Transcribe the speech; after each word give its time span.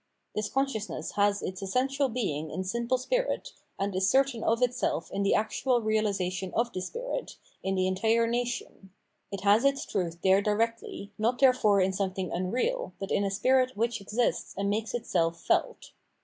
This 0.33 0.49
consciousness 0.49 1.11
has 1.11 1.43
its 1.43 1.61
essential 1.61 2.09
being 2.09 2.49
in' 2.49 2.63
simple 2.63 2.97
spirit, 2.97 3.53
and 3.77 3.95
is 3.95 4.09
certain 4.09 4.43
of 4.43 4.63
itself 4.63 5.11
in 5.11 5.21
the 5.21 5.35
actual 5.35 5.79
reahsation 5.79 6.51
of 6.53 6.73
this 6.73 6.87
spirit, 6.87 7.35
in 7.61 7.75
the 7.75 7.85
entire 7.85 8.25
nation; 8.25 8.89
it 9.31 9.41
has 9.41 9.63
its 9.63 9.85
truth 9.85 10.17
there 10.23 10.41
directly, 10.41 11.11
not 11.19 11.37
therefore 11.37 11.79
in 11.81 11.93
something 11.93 12.31
unreal, 12.31 12.93
but 12.99 13.11
in 13.11 13.23
a 13.23 13.29
spirit 13.29 13.77
which 13.77 14.01
exists 14.01 14.55
and 14.57 14.71
makes 14.71 14.95
itself 14.95 15.39
felt. 15.39 15.91